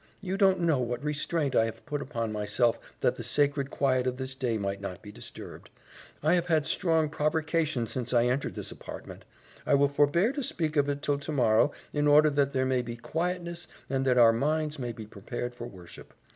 [0.19, 4.17] You don't know what restraint I have put upon myself that the sacred quiet of
[4.17, 5.69] this day might not be disturbed.
[6.23, 9.25] I have had strong provercation since I entered this apartment.
[9.63, 12.95] I will forbear to speak of it till tomorrow in order that there may be
[12.95, 16.15] quietness and that our minds may be prepared for worship.